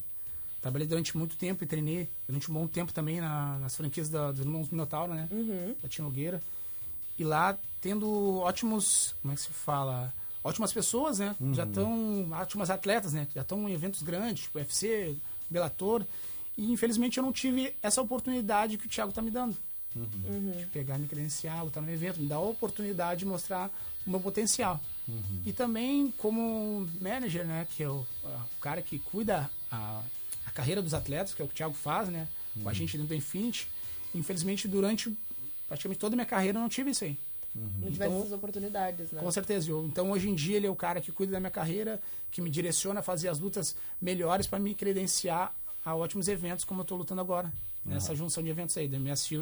[0.62, 4.32] Trabalhei durante muito tempo e treinei durante um bom tempo também na- nas franquias da,
[4.32, 5.28] dos irmãos Minotauro, né?
[5.82, 6.42] Da Tia Nogueira.
[7.18, 10.14] E lá tendo ótimos, como é que se fala?
[10.44, 11.36] Ótimas pessoas, né?
[11.54, 13.28] Já estão, ótimas atletas, né?
[13.36, 15.16] Já estão em eventos grandes, tipo UFC,
[15.50, 16.06] Bellator.
[16.58, 19.56] E infelizmente eu não tive essa oportunidade que o Thiago tá me dando
[20.58, 23.72] de pegar, me credenciar, lutar no evento, me dar a oportunidade de mostrar
[24.06, 24.80] o meu potencial.
[25.46, 30.02] E também como manager, né, que é o, o cara que cuida a,
[30.46, 32.28] a carreira dos atletas, que é o que o Thiago faz, né,
[32.62, 33.68] com a gente dentro do Infinity.
[34.14, 35.16] Infelizmente, durante
[35.68, 37.18] praticamente toda a minha carreira, eu não tive isso aí.
[37.56, 39.20] Não tivesse essas oportunidades, né?
[39.20, 39.72] Com certeza.
[39.72, 42.40] Eu, então, hoje em dia, ele é o cara que cuida da minha carreira, que
[42.40, 46.84] me direciona a fazer as lutas melhores para me credenciar a ótimos eventos, como eu
[46.84, 47.52] estou lutando agora.
[47.88, 49.38] Nessa junção de eventos aí, da MS e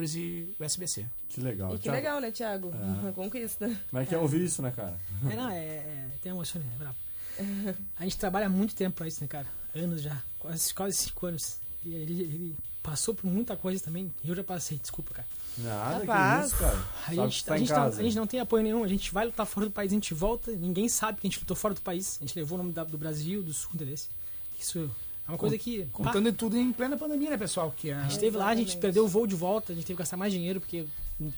[0.59, 1.05] o SBC.
[1.27, 1.73] Que legal.
[1.73, 2.69] E que Thiago, legal, né, Thiago?
[2.69, 3.67] Uma conquista.
[3.89, 4.99] Como é que é ouvir isso, né, cara?
[5.29, 6.67] É, não, é, é tem emoção, né?
[6.75, 6.95] É brabo.
[7.97, 9.47] A gente trabalha muito tempo pra isso, né, cara?
[9.75, 11.57] Anos já, quase, quase cinco anos.
[11.83, 14.13] E ele, ele passou por muita coisa também.
[14.23, 15.27] e Eu já passei, desculpa, cara.
[15.57, 16.41] Nada Rapaz.
[16.41, 16.85] que isso, cara.
[17.07, 19.25] A gente, tá a, gente não, a gente não tem apoio nenhum, a gente vai
[19.25, 21.81] lutar fora do país, a gente volta, ninguém sabe que a gente lutou fora do
[21.81, 22.17] país.
[22.21, 23.95] A gente levou o nome do Brasil, do Sul, entendeu?
[24.59, 24.91] Isso
[25.27, 25.83] é uma coisa que.
[25.85, 27.73] pá, Contando de tudo em plena pandemia, né, pessoal?
[27.75, 29.85] Que a é, gente esteve lá, a gente perdeu o voo de volta, a gente
[29.85, 30.85] teve que gastar mais dinheiro, porque
[31.19, 31.31] o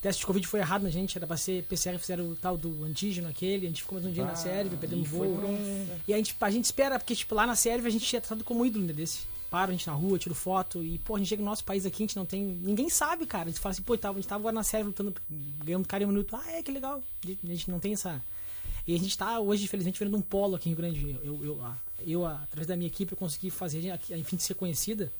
[0.00, 2.84] teste de Covid foi errado na gente, era pra ser PCR, fizeram o tal do
[2.84, 5.26] antígeno aquele, a gente ficou mais um dia na Sérvia, perdemos e o voo.
[5.44, 8.20] um- E a gente, a gente espera, porque tipo, lá na Sérvia a gente é
[8.20, 9.20] tratado como ídolo né, desse.
[9.50, 11.84] Para a gente na rua, tira foto, e pô, a gente chega no nosso país
[11.84, 12.40] aqui, a gente não tem.
[12.40, 13.46] Ninguém sabe, cara.
[13.46, 15.12] A gente fala assim, pô, tava, a gente tava agora na Sérvia lutando,
[15.64, 16.36] ganhando cara em um minuto.
[16.36, 17.02] Ah, é, que legal.
[17.24, 18.22] A gente não tem essa.
[18.86, 21.18] E a gente tá hoje, infelizmente, vendo um polo aqui em Rio Grande.
[21.24, 24.54] Eu, eu, a- eu, através da minha equipe, eu consegui fazer a, a Infinity ser
[24.54, 25.10] conhecida.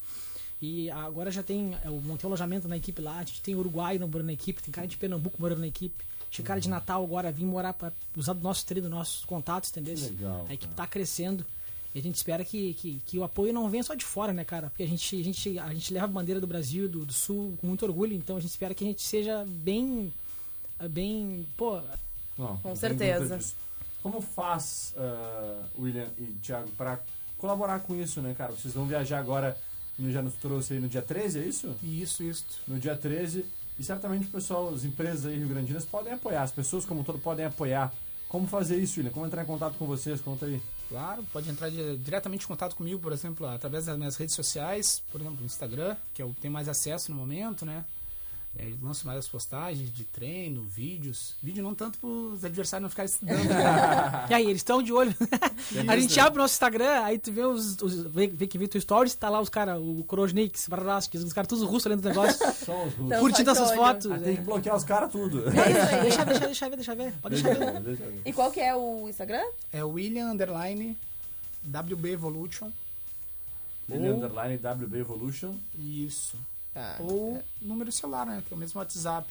[0.62, 1.74] E agora já tem.
[1.84, 4.70] Eu montei um alojamento na equipe lá, a gente tem uruguaio morando na equipe, tem
[4.72, 6.04] cara de Pernambuco morando na equipe.
[6.30, 9.70] Tinha cara de Natal agora vir morar para usar do nosso treino, dos nossos contatos,
[9.70, 9.96] entendeu?
[9.98, 10.76] Legal, A equipe cara.
[10.76, 11.44] tá crescendo.
[11.92, 14.44] E a gente espera que, que, que o apoio não venha só de fora, né,
[14.44, 14.68] cara?
[14.70, 17.58] Porque a gente, a gente, a gente leva a bandeira do Brasil, do, do Sul,
[17.60, 18.14] com muito orgulho.
[18.14, 20.12] Então a gente espera que a gente seja bem.
[20.90, 21.44] Bem.
[21.56, 21.80] Pô,
[22.38, 23.40] Não, Com certeza.
[24.02, 26.98] Como faz, uh, William e Thiago, para
[27.38, 28.52] colaborar com isso, né, cara?
[28.52, 29.56] Vocês vão viajar agora,
[29.98, 31.74] já nos trouxe aí no dia 13, é isso?
[31.82, 32.44] Isso, isso.
[32.66, 33.44] No dia 13.
[33.78, 37.18] E certamente o pessoal, as empresas aí rio-grandinas podem apoiar, as pessoas como um todo
[37.18, 37.92] podem apoiar.
[38.28, 39.12] Como fazer isso, William?
[39.12, 40.20] Como entrar em contato com vocês?
[40.20, 40.62] Conta aí.
[40.88, 45.02] Claro, pode entrar di- diretamente em contato comigo, por exemplo, através das minhas redes sociais,
[45.10, 47.84] por exemplo, o Instagram, que eu tenho mais acesso no momento, né?
[48.58, 51.36] É, lanço mais as postagens de treino, vídeos.
[51.40, 53.44] Vídeo não tanto para os adversários não ficarem estudando.
[53.44, 54.26] né?
[54.28, 55.14] E aí, eles estão de olho.
[55.86, 56.22] a gente né?
[56.22, 57.80] abre o nosso Instagram, aí tu vê os.
[57.80, 61.32] os vê, vê que vê teu stories, tá lá os caras, o Korojniks, Varraskis, os
[61.32, 62.38] caras todos russos ali no negócio.
[62.52, 63.18] Só os russos.
[63.20, 64.10] Curtindo essas fotos.
[64.10, 65.48] Ah, tem que bloquear os caras tudo.
[65.48, 67.12] deixa, deixa, deixa ver, deixa ver.
[67.22, 67.80] Pode deixar ver.
[67.80, 68.22] Deixa eu ver.
[68.24, 69.44] E qual que é o Instagram?
[69.72, 70.98] É William Underline
[71.64, 72.70] WB Evolution.
[73.88, 75.54] William Underline WB Evolution.
[75.78, 76.36] Isso.
[76.72, 76.96] Tá.
[77.00, 78.42] Ou número celular, né?
[78.46, 79.28] Que é o mesmo WhatsApp.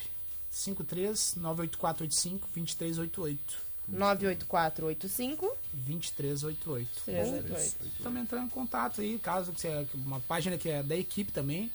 [0.50, 3.70] 53 98485 2388.
[3.88, 7.02] 98485 2388.
[7.06, 8.04] 388.
[8.04, 11.72] Também entrando em contato aí, caso que você uma página que é da equipe também.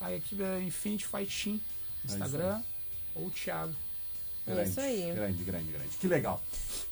[0.00, 1.60] A equipe é Infinity Fight Team,
[2.04, 2.60] Instagram
[3.14, 3.74] ou Thiago.
[4.46, 5.12] É isso aí.
[5.12, 5.88] Grande, grande, grande.
[5.96, 6.40] Que legal.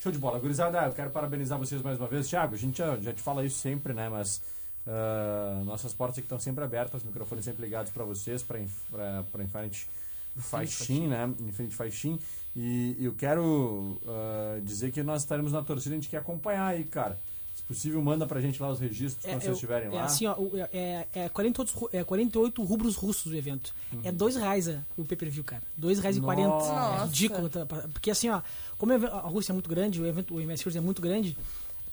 [0.00, 0.40] Show de bola.
[0.40, 2.28] Gurizada, eu quero parabenizar vocês mais uma vez.
[2.28, 4.08] Thiago, a gente já, já te fala isso sempre, né?
[4.08, 4.40] Mas
[4.86, 9.88] ah, nossas portas aqui estão sempre abertas, os microfones sempre ligados para vocês, para Infinite
[10.36, 11.32] Faixin, né?
[11.40, 12.18] Infinite Faixin.
[12.56, 16.84] E eu quero ah, dizer que nós estaremos na torcida, a gente quer acompanhar aí,
[16.84, 17.18] cara.
[17.54, 20.04] Se possível, manda pra gente lá os registros quando vocês estiverem é lá.
[20.06, 20.34] assim, ó,
[20.72, 23.72] é, é, 48, ru- é 48 rubros russos o evento.
[24.02, 25.62] É dois reais é, o pay-per-view, cara.
[25.76, 26.48] Dois reais e quarenta.
[26.48, 27.02] Nossa.
[27.02, 27.48] É ridículo.
[27.48, 27.64] tá?
[27.64, 28.42] Porque assim, ó,
[28.76, 31.38] como a Rússia é muito grande, o evento, o MS é muito grande,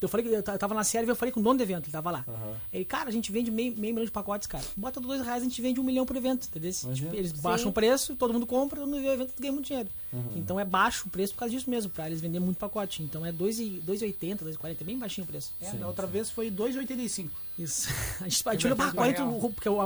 [0.06, 1.64] eu falei que eu ta- eu tava na Sérvia, eu falei com o dono do
[1.64, 2.26] evento, ele tava lá.
[2.74, 4.64] Ele, cara, a gente vende meio, meio milhão de pacotes, cara.
[4.76, 6.72] Bota dois reais, a gente vende um milhão por evento, entendeu?
[6.72, 9.52] Tipo, eles baixam o preço, todo mundo compra, todo mundo vê o evento e ganha
[9.54, 9.90] muito dinheiro.
[10.36, 13.02] Então é baixo o preço por causa disso mesmo, pra eles venderem muito pacote.
[13.04, 15.52] Então é 2,80, 2,40, é bem baixinho o preço.
[15.62, 17.30] É, da outra vez foi 2,85.
[17.60, 17.88] Isso.
[18.22, 19.38] A gente, a gente olha Convertendo pra pra 40, real.
[19.40, 19.86] ru- porque o- a,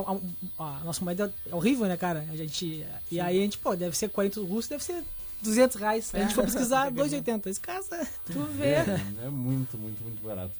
[0.64, 2.24] a- a nossa moeda é horrível, né, cara?
[2.30, 5.02] A gente, e aí a gente, pô, deve ser 40 russos, deve ser
[5.42, 6.14] 200 reais.
[6.14, 7.46] A gente foi pesquisar, 2,80.
[7.46, 8.74] Esse casa, tu vê.
[8.74, 10.52] É, é muito, muito, muito barato.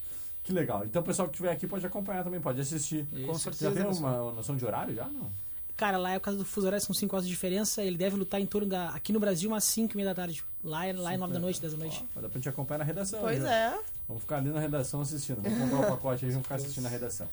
[0.44, 0.84] Que legal.
[0.84, 3.04] Então o pessoal que estiver aqui pode acompanhar também, pode assistir.
[3.26, 4.26] Com Já certeza, tem pessoal.
[4.28, 5.04] uma noção de horário já?
[5.06, 5.28] Não.
[5.76, 7.82] Cara, lá é por causa do fuso horário, são 5 horas de diferença.
[7.82, 8.90] Ele deve lutar em torno da.
[8.90, 10.42] Aqui no Brasil, umas 5 e meia da tarde.
[10.64, 12.02] Lá é, lá é 9 da noite, 10 da noite.
[12.16, 13.20] Ó, dá pra gente acompanhar na redação.
[13.20, 13.52] Pois já.
[13.52, 13.78] é.
[14.08, 15.42] Vamos ficar ali na redação assistindo.
[15.42, 17.28] Vamos comprar o pacote aí e vamos ficar assistindo na redação.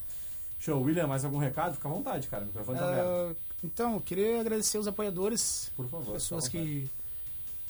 [0.60, 0.82] Show.
[0.82, 1.76] William, mais algum recado?
[1.76, 2.44] Fica à vontade, cara.
[2.44, 3.08] O microfone tá aberto.
[3.08, 6.14] Ah, então, eu queria agradecer os apoiadores, Por favor.
[6.14, 6.90] pessoas que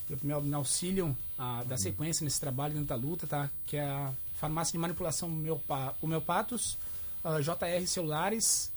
[0.09, 1.67] me, me auxiliam a Uhum.
[1.67, 3.49] dar sequência nesse trabalho dentro da luta, tá?
[3.65, 6.77] Que é a farmácia de manipulação Homeopa- Homeopatos,
[7.23, 8.71] a JR Celulares,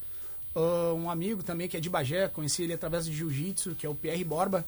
[0.55, 3.89] ah, um amigo também que é de Bagé, conheci ele através do Jiu-Jitsu, que é
[3.89, 4.65] o PR Borba,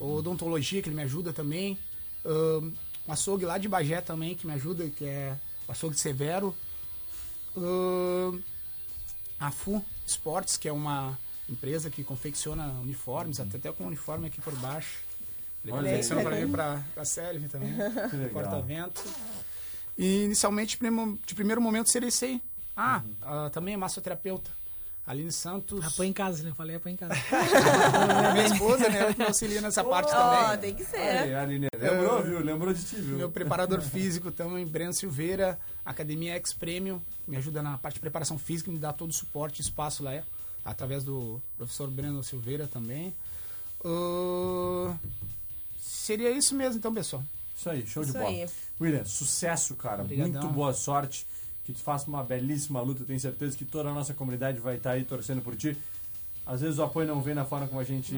[0.00, 0.14] Uhum.
[0.16, 1.78] odontologia, que ele me ajuda também,
[2.24, 2.60] ah,
[3.08, 5.36] um açougue lá de Bagé também, que me ajuda, que é
[5.68, 6.54] o açougue Severo,
[7.56, 8.32] Ah,
[9.38, 14.40] a FU Sports, que é uma empresa que confecciona uniformes, até, até com uniforme aqui
[14.40, 15.00] por baixo.
[15.64, 16.22] Aí.
[16.22, 17.72] para mim para a Sérvia também.
[18.32, 19.02] Corta-vento.
[19.96, 20.78] E inicialmente,
[21.26, 21.90] de primeiro momento,
[22.22, 22.42] aí.
[22.76, 24.50] Ah, ah, também é massoterapeuta.
[25.06, 25.84] Aline Santos.
[25.84, 26.50] Apanha em casa, né?
[26.50, 27.14] Eu falei, apanha em casa.
[28.32, 28.98] minha esposa, né?
[28.98, 30.58] Ela que me auxilia nessa parte Ó, também.
[30.60, 30.96] tem que ser.
[30.96, 32.38] Aí, Aline, lembrou, viu?
[32.40, 33.16] Lembrou de ti, viu?
[33.16, 38.38] Meu preparador físico também, Breno Silveira, Academia X Premium, me ajuda na parte de preparação
[38.38, 40.22] física, me dá todo o suporte e espaço lá, é,
[40.64, 43.12] através do professor Breno Silveira também.
[43.84, 44.94] Ah,
[45.82, 47.22] seria isso mesmo, então, pessoal.
[47.56, 48.30] Isso aí, show de Isso bola.
[48.30, 48.48] aí.
[48.80, 50.02] William, sucesso, cara.
[50.02, 50.42] Obrigadão.
[50.42, 51.26] Muito boa sorte.
[51.64, 53.04] Que tu faça uma belíssima luta.
[53.04, 55.76] Tenho certeza que toda a nossa comunidade vai estar aí torcendo por ti.
[56.44, 58.16] Às vezes o apoio não vem na forma como a gente,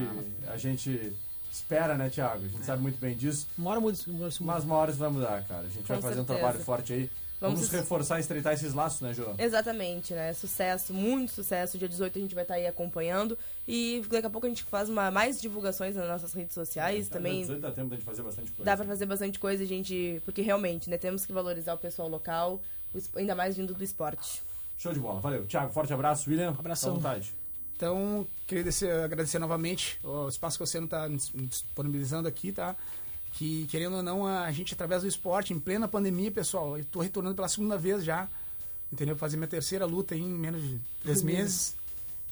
[0.49, 1.13] a gente
[1.53, 2.43] espera, né, Thiago?
[2.45, 3.47] A gente sabe muito bem disso.
[3.59, 4.35] Uma hora muda, muda, muda.
[4.41, 5.61] Mas uma hora isso vai mudar, cara.
[5.67, 6.39] A gente vai Com fazer um certeza.
[6.39, 7.11] trabalho forte aí.
[7.45, 9.35] Vamos, Vamos- reforçar e estreitar esses laços, né, Jô?
[9.39, 10.33] Exatamente, né?
[10.33, 11.77] Sucesso, muito sucesso.
[11.77, 13.37] Dia 18 a gente vai estar aí acompanhando.
[13.69, 17.09] E daqui a pouco a gente faz uma, mais divulgações nas nossas redes sociais.
[17.09, 18.65] também 18 dá tempo de fazer bastante coisa.
[18.65, 20.23] dá pra fazer bastante coisa, gente.
[20.25, 20.97] Porque realmente, né?
[20.97, 22.63] Temos que valorizar o pessoal local,
[23.15, 24.43] ainda mais vindo do esporte.
[24.79, 25.21] Show de bola.
[25.21, 25.45] Valeu.
[25.47, 26.31] Thiago, forte abraço.
[26.31, 26.97] William, Abração.
[26.97, 27.35] fica à vontade.
[27.77, 32.75] Então, queria agradecer, agradecer novamente o espaço que o Oceano está disponibilizando aqui, tá?
[33.37, 37.01] Que, querendo ou não, a gente, através do esporte, em plena pandemia, pessoal, eu tô
[37.01, 38.29] retornando pela segunda vez já,
[38.93, 39.17] entendeu?
[39.17, 41.75] Fazer minha terceira luta em menos de três meses.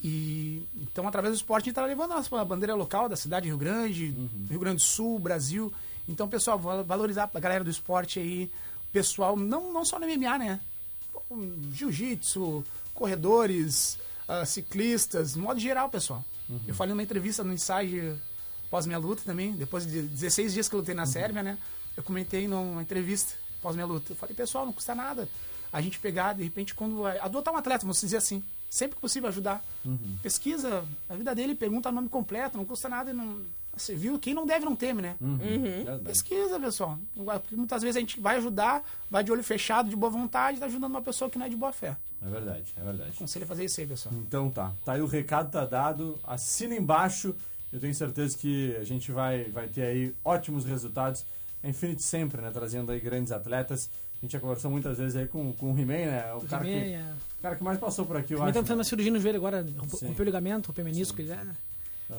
[0.04, 3.44] E, então, através do esporte, a gente tá levando a nossa bandeira local da cidade
[3.44, 4.14] de Rio Grande,
[4.48, 5.72] Rio Grande do Sul, Brasil.
[6.08, 8.50] Então, pessoal, val- valorizar a galera do esporte aí,
[8.92, 10.60] pessoal, não, não só no MMA, né?
[11.72, 16.24] Jiu-jitsu, corredores, ah, ciclistas, modo geral, pessoal.
[16.66, 18.20] Eu falei numa entrevista no ensaio
[18.72, 21.58] pós minha luta também, depois de 16 dias que eu lutei na Sérvia, né?
[21.94, 24.12] eu comentei numa entrevista após minha luta.
[24.12, 25.28] Eu falei, pessoal, não custa nada
[25.70, 27.06] a gente pegar, de repente, quando.
[27.06, 28.42] Adotar um atleta, vamos dizer assim.
[28.70, 29.62] Sempre que possível ajudar.
[29.84, 30.16] Uhum.
[30.22, 33.40] Pesquisa a vida dele, pergunta o nome completo, não custa nada e não.
[33.76, 34.18] Você viu?
[34.18, 35.16] Quem não deve não teme, né?
[35.20, 35.38] Uhum.
[35.38, 35.98] Uhum.
[36.04, 36.98] Pesquisa, pessoal.
[37.14, 40.66] Porque muitas vezes a gente vai ajudar, vai de olho fechado, de boa vontade, tá
[40.66, 41.96] ajudando uma pessoa que não é de boa fé.
[42.24, 43.10] É verdade, é verdade.
[43.14, 44.14] Aconselho a fazer isso aí, pessoal.
[44.14, 44.72] Então tá.
[44.84, 46.18] Tá aí o recado tá dado.
[46.24, 47.34] Assina embaixo.
[47.72, 51.24] Eu tenho certeza que a gente vai, vai ter aí ótimos resultados.
[51.62, 52.50] A Infinity sempre, né?
[52.52, 53.88] Trazendo aí grandes atletas.
[54.18, 56.32] A gente já conversou muitas vezes aí com, com o He-Man, né?
[56.34, 57.12] O, O cara, que, é.
[57.40, 58.58] cara que mais passou por aqui, eu Também acho.
[58.58, 59.66] estamos fazendo uma cirurgia no joelho agora,
[60.02, 61.20] rompeu o ligamento, rompeu o menisco.
[61.20, 61.44] Ele, é,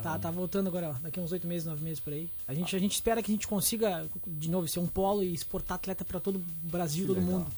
[0.02, 2.28] tá, tá voltando agora, ó, daqui uns oito meses, nove meses por aí.
[2.48, 5.34] A gente, a gente espera que a gente consiga, de novo, ser um polo e
[5.34, 7.40] exportar atleta para todo o Brasil, Que todo legal.
[7.40, 7.52] mundo.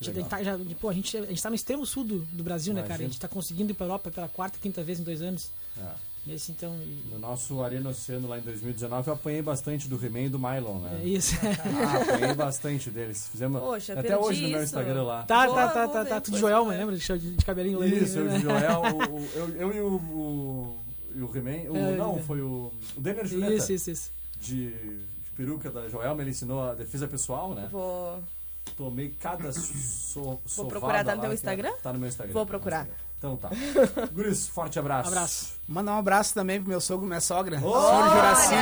[0.00, 2.42] A gente, tá, já, pô, a, gente, a gente tá no extremo sul do, do
[2.42, 3.00] Brasil, né, cara?
[3.02, 5.50] A gente tá conseguindo ir pra Europa pela quarta, quinta vez em dois anos.
[5.78, 6.13] É.
[6.26, 10.20] Nesse, então, e- No nosso Arena Oceano lá em 2019, eu apanhei bastante do He-Man
[10.22, 11.00] e do Mylon, né?
[11.02, 11.34] É isso.
[11.42, 13.28] Ah, apanhei bastante deles.
[13.28, 14.64] Fizemos Poxa, até perdi hoje no meu isso.
[14.64, 15.22] Instagram lá.
[15.24, 16.20] Tá, Vou- tá, tá, vou tá, ver tá.
[16.22, 16.78] Tudo depois, Joelma, né?
[16.78, 16.96] lembra?
[16.96, 18.36] De, de cabelinho loirinho, Isso, eu né?
[18.36, 20.76] e o Joel, o, o- eu, eu e o, o,
[21.14, 22.22] e o He-Man, o- É, não, é.
[22.22, 24.10] foi o, o Denner Juleta, Isso, isso, isso.
[24.40, 27.68] de, de peruca da Joelma, ele ensinou a defesa pessoal, né?
[27.70, 28.18] Vou,
[28.78, 31.72] Tomei cada so, Vou procurar, tá no lá teu que- Instagram?
[31.82, 32.32] Tá no meu Instagram.
[32.32, 32.88] Vou procurar.
[33.24, 33.48] Então tá.
[34.12, 35.08] Guris, forte abraço.
[35.08, 35.54] Abraço.
[35.66, 38.54] Mandar um abraço também pro meu sogro, minha sogra, Ô, senhor Juraci.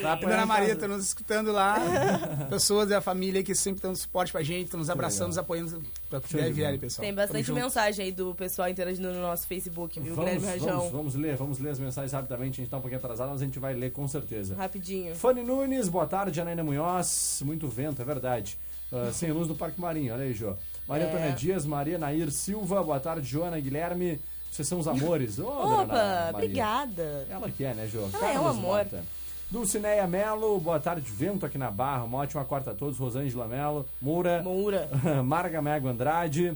[0.00, 1.78] Tá A Dona Maria está nos escutando lá.
[2.48, 6.20] Pessoas da família que sempre dão suporte pra gente, estão nos abraçando, nos apoiando pra
[6.20, 6.74] que Show de der vier bola.
[6.74, 7.00] aí, pessoal.
[7.04, 7.60] Tem Tamo bastante junto.
[7.60, 10.14] mensagem aí do pessoal interagindo no nosso Facebook, viu?
[10.14, 10.90] Vamos, vamos, Rajão.
[10.90, 12.60] vamos ler, vamos ler as mensagens rapidamente.
[12.60, 14.54] A gente tá um pouquinho atrasado, mas a gente vai ler com certeza.
[14.54, 15.16] Rapidinho.
[15.16, 16.40] Fanny Nunes, boa tarde.
[16.40, 18.56] Anaína Munhoz, muito vento, é verdade.
[18.92, 20.54] Ah, sem luz no Parque Marinho, olha aí, Jô.
[20.88, 21.08] Maria É.
[21.08, 24.20] Antônia Dias, Maria Nair Silva, boa tarde, Joana Guilherme.
[24.50, 25.38] Vocês são os amores.
[25.38, 27.26] Ô, Opa, obrigada.
[27.30, 28.08] Ela que é, né, Jô?
[28.12, 28.78] Ela é um amor.
[28.78, 29.02] Mota.
[29.50, 32.04] Dulcineia Melo, boa tarde, vento aqui na Barra.
[32.04, 32.96] Uma ótima quarta a todos.
[32.98, 34.88] Rosângela Melo, Moura, Moura.
[35.24, 36.54] Marga Mego Andrade,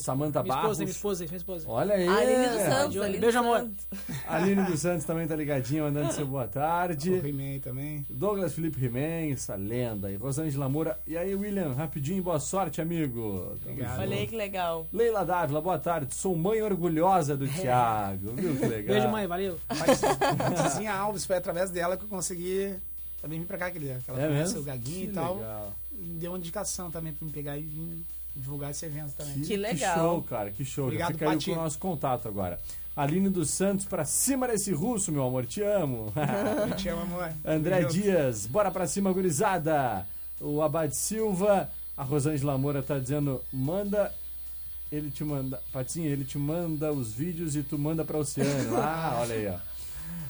[0.00, 0.80] Samanta Minha Barros.
[0.80, 1.64] esposa, minha esposa, minha esposa.
[1.68, 2.08] Olha aí.
[2.08, 2.86] Aline dos Santos.
[2.88, 3.70] Beijo, Aline beijo, amor.
[4.28, 7.10] Aline dos Santos também tá ligadinha, mandando seu boa tarde.
[7.20, 8.04] O He-Man também.
[8.08, 10.10] Douglas Felipe He-Man, essa lenda.
[10.10, 10.98] E Rosângela Moura.
[11.06, 13.52] E aí, William, rapidinho, boa sorte, amigo.
[13.62, 14.00] Obrigado.
[14.00, 14.86] Olha aí que legal.
[14.92, 16.14] Leila Dávila, boa tarde.
[16.14, 18.32] Sou mãe orgulhosa do Thiago.
[18.32, 18.94] Viu que legal?
[18.96, 19.58] Beijo, mãe, valeu.
[19.68, 20.00] Mas,
[20.72, 22.74] Tizinha Alves, foi através dela que eu consegui
[23.20, 25.36] também vir pra cá, aquele, aquela É conhece o Gaguinho Que e tal.
[25.36, 25.74] legal.
[25.92, 28.02] Me deu uma indicação também pra me pegar e vir
[28.34, 29.40] divulgar esse evento também.
[29.42, 29.98] Que legal.
[29.98, 30.84] show, cara, que show.
[30.84, 32.58] Já Obrigado, fica aí com o nosso contato agora.
[32.96, 36.12] Aline dos Santos, pra cima desse russo, meu amor, te amo.
[36.68, 37.32] Eu te amo, amor.
[37.44, 37.84] André.
[37.84, 40.06] Dias, bora pra cima, gurizada.
[40.40, 44.12] O Abad Silva, a Rosângela Moura tá dizendo, manda,
[44.90, 48.76] ele te manda, Patinha, ele te manda os vídeos e tu manda pra Oceano.
[48.80, 49.58] Ah, olha aí, ó.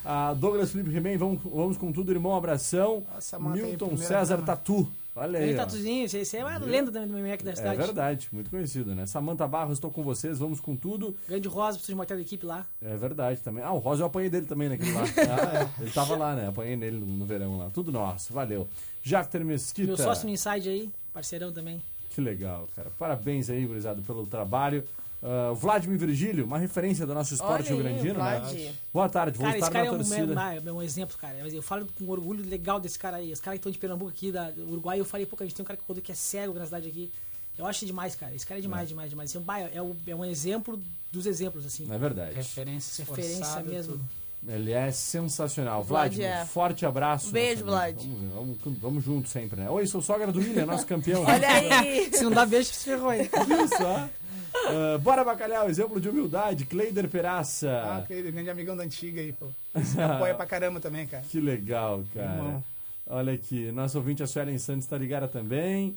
[0.05, 3.05] A Douglas Felipe He-Man, vamos, vamos com tudo, irmão, abração.
[3.15, 4.43] Nossa, aí, Milton primeira César.
[4.43, 7.77] Tatu, olha aí, tatuzinho, esse esse é uma lenda também do aqui da É cidade.
[7.77, 9.07] verdade, muito conhecido, né?
[9.07, 11.17] Samanta Barros, estou com vocês, vamos com tudo.
[11.29, 12.67] Grande Rosa, preciso de uma da equipe lá.
[12.83, 13.63] É verdade também.
[13.65, 15.03] Ah, o Rosa eu apanhei dele também naquele lá.
[15.31, 15.83] Ah, é.
[15.83, 16.49] Ele tava lá, né?
[16.49, 17.71] Apanhei nele no, no verão lá.
[17.71, 18.69] Tudo nosso, valeu.
[19.03, 19.87] Jafter Mesquita.
[19.89, 21.83] Meu sócio no Inside aí, parceirão também.
[22.11, 22.91] Que legal, cara.
[22.99, 24.85] Parabéns aí, gurizado, pelo trabalho.
[25.23, 28.73] Ah, o Vladimir Virgílio, uma referência do nosso esporte rio-grandino, né?
[28.93, 30.71] Boa tarde, vou Cara, esse estar cara na é um, torcida.
[30.71, 31.37] é um exemplo, cara.
[31.37, 33.33] Eu falo com orgulho legal desse cara aí.
[33.33, 35.55] Os caras que estão de Pernambuco aqui, da do Uruguai, eu falei, pô, a gente
[35.55, 37.13] tem um cara que rodou que é cego na cidade aqui.
[37.59, 38.35] Eu acho demais, cara.
[38.35, 39.35] Esse cara é demais, demais, demais.
[39.35, 40.81] É um, é, um, é um exemplo
[41.13, 41.87] dos exemplos, assim.
[41.91, 42.35] É verdade.
[42.35, 43.93] Referência, Referência mesmo.
[43.95, 44.05] tudo.
[44.49, 45.83] Ele é sensacional.
[45.83, 46.47] Vlad Vladimir, é.
[46.47, 47.31] forte abraço.
[47.31, 48.01] Beijo, nosso amigo.
[48.01, 48.33] Vlad.
[48.35, 49.69] Vamos, vamos, vamos juntos sempre, né?
[49.69, 51.23] Oi, sou sogra do William, nosso campeão.
[51.25, 52.09] Olha aí.
[52.17, 53.29] Se não dá beijo, se ferrou aí.
[53.47, 54.09] Viu só?
[54.55, 56.65] Ah, bora, Bacalhau, exemplo de humildade.
[56.65, 57.71] Cleider Peraça.
[57.71, 59.47] Ah, aquele grande amigão da antiga aí, pô.
[60.15, 61.25] Apoia pra caramba também, cara.
[61.29, 62.37] Que legal, cara.
[62.37, 62.65] Irmão.
[63.07, 65.97] Olha aqui, nosso ouvinte, a Suelen Santos, está ligada também.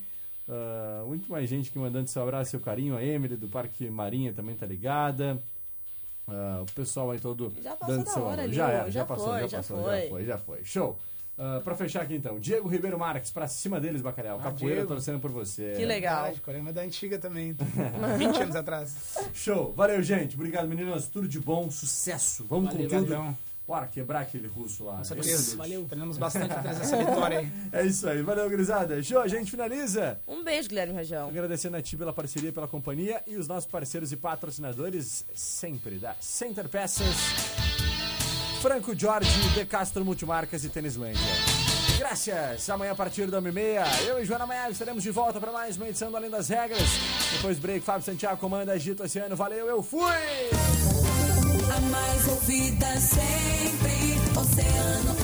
[0.50, 2.96] Ah, muito mais gente que mandando seu abraço, seu carinho.
[2.98, 5.38] A Emily do Parque Marinha também tá ligada.
[6.28, 8.44] Ah, o pessoal aí todo Já passou dando da seu hora amor.
[8.46, 10.64] ali, Já era, já, já passou, foi, já já passou, já foi, já foi.
[10.64, 11.00] Show.
[11.38, 14.40] Ah, pra fechar aqui então, Diego Ribeiro Marques, pra cima deles, Bacalhau.
[14.40, 14.88] Ah, Capoeira Diego.
[14.88, 15.74] torcendo por você.
[15.76, 16.28] Que legal.
[16.28, 17.54] É da antiga também.
[18.18, 18.96] 20 anos atrás.
[19.34, 19.74] Show.
[19.74, 20.36] Valeu, gente.
[20.36, 21.08] Obrigado, meninas.
[21.08, 22.46] Tudo de bom, sucesso.
[22.50, 23.38] Vamos Valeu, com tudo.
[23.66, 24.98] Bora quebrar aquele russo lá.
[24.98, 25.56] Com certeza.
[25.56, 25.86] Valeu.
[25.86, 27.52] Treinamos bastante pra trazer essa vitória aí.
[27.72, 28.22] É isso aí.
[28.22, 29.02] Valeu, gurizada.
[29.02, 30.20] Show, a gente finaliza.
[30.28, 31.30] Um beijo, Guilherme Rajão.
[31.30, 36.14] Agradecendo a ti pela parceria, pela companhia e os nossos parceiros e patrocinadores sempre da
[36.20, 37.53] Center Peças,
[38.64, 41.20] Franco Jorge, De Castro Multimarcas e Tênislândia.
[42.00, 42.70] Graças!
[42.70, 45.90] Amanhã a partir da 1h30, eu e Joana Maia estaremos de volta para mais uma
[45.90, 46.80] edição do Além das Regras.
[47.34, 49.36] Depois break, Fábio Santiago comanda Agito Oceano.
[49.36, 50.00] Valeu, eu fui!
[51.76, 55.23] A mais ouvida sempre, Oceano